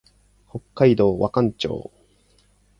[0.49, 1.91] 北海道和寒町